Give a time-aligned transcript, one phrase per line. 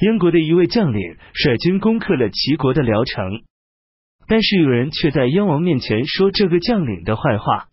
[0.00, 3.42] 燕国的一位将领率军攻克了齐国的聊城，
[4.26, 7.68] 但是有人却在燕王面前说这个将领的坏话，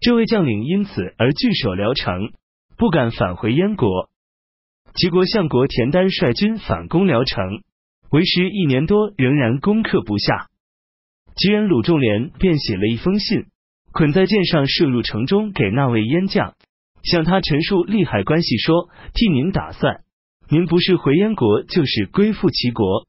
[0.00, 2.32] 这位将领因此而据守聊城，
[2.76, 4.08] 不敢返回燕国。
[4.94, 7.62] 齐国相国田丹率军反攻聊城，
[8.10, 10.48] 为时一年多，仍然攻克不下。
[11.34, 13.46] 齐人鲁仲连便写了一封信，
[13.92, 16.54] 捆在箭上，射入城中，给那位燕将，
[17.02, 20.02] 向他陈述利害关系，说：“替您打算。”
[20.52, 23.06] 您不是回燕国，就是归附齐国，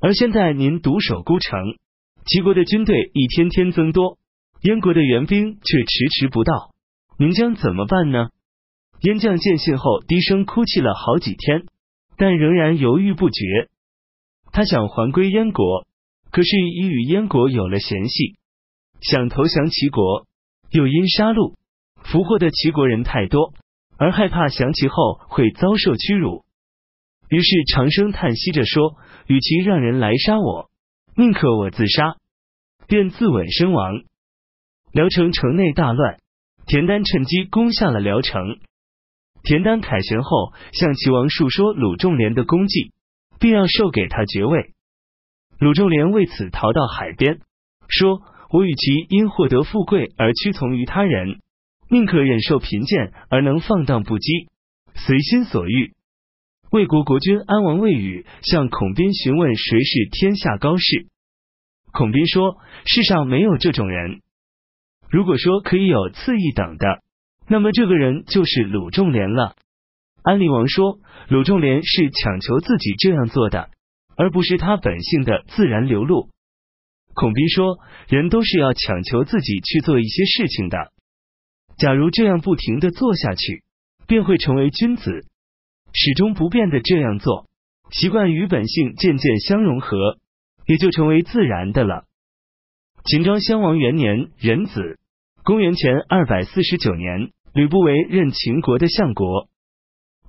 [0.00, 1.58] 而现在您独守孤城，
[2.24, 4.16] 齐国的军队一天天增多，
[4.60, 6.70] 燕国的援兵却迟迟不到，
[7.18, 8.28] 您将怎么办呢？
[9.00, 11.64] 燕将见信后，低声哭泣了好几天，
[12.16, 13.68] 但仍然犹豫不决。
[14.52, 15.84] 他想还归燕国，
[16.30, 18.36] 可是已与燕国有了嫌隙，
[19.00, 20.28] 想投降齐国，
[20.70, 21.56] 又因杀戮
[22.04, 23.52] 俘获的齐国人太多，
[23.96, 26.44] 而害怕降齐后会遭受屈辱。
[27.32, 28.96] 于是长声叹息着说
[29.26, 30.68] ：“与其让人来杀我，
[31.16, 32.16] 宁可我自杀。”
[32.86, 34.02] 便自刎身亡。
[34.92, 36.18] 聊城城内大乱，
[36.66, 38.58] 田丹趁机攻下了聊城。
[39.42, 42.92] 田丹凯旋后，向齐王述说鲁仲连的功绩，
[43.40, 44.74] 并要授给他爵位。
[45.58, 47.40] 鲁仲连为此逃到海边，
[47.88, 48.20] 说
[48.52, 51.40] ：“我与其因获得富贵而屈从于他人，
[51.88, 54.48] 宁可忍受贫贱而能放荡不羁，
[54.94, 55.94] 随心所欲。”
[56.72, 61.06] 魏国国君安王魏宇向孔斌询问谁是天下高士，
[61.92, 62.56] 孔斌说
[62.88, 64.22] ：“世上没有这种人。
[65.10, 67.02] 如果说可以有次一等的，
[67.46, 69.54] 那么这个人就是鲁仲连了。”
[70.24, 73.68] 安陵王说：“鲁仲连是强求自己这样做的，
[74.16, 76.30] 而不是他本性的自然流露。”
[77.12, 80.90] 孔斌说：“人都是要强求自己去做一些事情的。
[81.76, 83.62] 假如这样不停的做下去，
[84.06, 85.26] 便会成为君子。”
[85.92, 87.46] 始终不变的这样做，
[87.90, 90.18] 习惯与本性渐渐相融合，
[90.66, 92.04] 也就成为自然的了。
[93.04, 94.98] 秦庄襄王元年壬子，
[95.44, 99.48] 公元前二百四十九年，吕不韦任秦国的相国。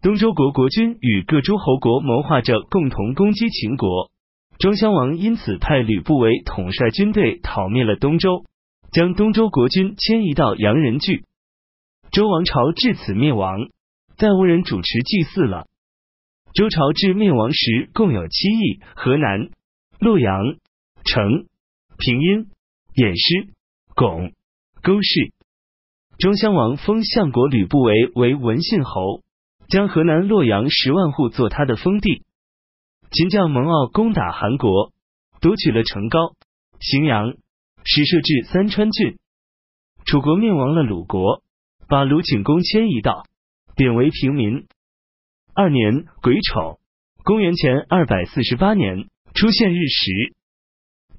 [0.02, 4.12] 东周国国君与各诸侯国谋划着共同攻击秦国，
[4.59, 8.44] 庄襄王因此派吕不韦统帅军队讨灭了东周，
[8.91, 11.23] 将东周国君迁移到阳人郡，
[12.12, 13.69] 周王朝至此灭亡。
[14.18, 15.68] 再无人主持祭祀了。
[16.53, 19.50] 周朝至灭亡时，共有七邑：河南、
[20.00, 20.56] 洛阳、
[21.03, 21.47] 成、
[21.97, 22.47] 平阴、
[22.96, 23.53] 偃师、
[23.96, 24.31] 巩、
[24.84, 25.31] 勾氏。
[26.19, 29.23] 中襄王封相国吕不韦为文信侯，
[29.68, 32.23] 将河南洛阳十万户做他的封地。
[33.09, 34.91] 秦将蒙骜攻打韩国，
[35.41, 36.35] 夺取了成皋、
[36.79, 37.34] 荥阳，
[37.84, 39.18] 使设置三川郡。
[40.06, 41.41] 楚国灭亡了鲁国，
[41.88, 43.25] 把鲁景公迁移到。
[43.75, 44.66] 贬为平民。
[45.56, 46.79] 二年癸丑，
[47.23, 50.34] 公元前二百四十八年，出现日食。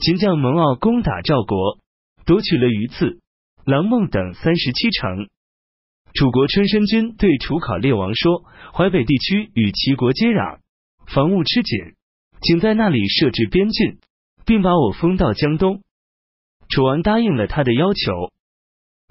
[0.00, 1.78] 秦将蒙骜攻打赵国，
[2.26, 3.20] 夺取了榆次、
[3.64, 5.28] 狼孟等三十七城。
[6.14, 8.44] 楚国春申君对楚考烈王说
[8.74, 10.58] ：“淮北地区与齐国接壤，
[11.06, 11.94] 防务吃紧，
[12.40, 13.98] 请在那里设置边郡，
[14.44, 15.82] 并把我封到江东。”
[16.68, 18.33] 楚王答应了他的要求。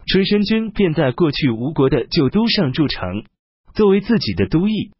[0.05, 3.23] 春申君便在过去吴国的旧都上筑城。
[3.73, 4.91] 作为自己的都邑，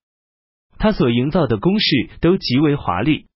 [0.80, 3.28] 他所营造的宫室都极为华丽。